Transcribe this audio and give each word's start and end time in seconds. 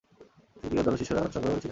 তিনি 0.61 0.75
ও 0.79 0.83
দলের 0.85 0.99
শীর্ষ 0.99 1.11
রান 1.11 1.29
সংগ্রহকারী 1.33 1.61
ছিলেন। 1.61 1.69